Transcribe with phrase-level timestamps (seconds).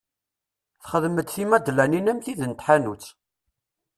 [0.79, 3.03] Texdem-d timadlanin am tid n tḥanut.